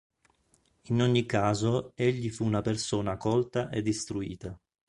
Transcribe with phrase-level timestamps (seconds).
[0.85, 4.59] In ogni caso egli fu una persona colta ed istruita.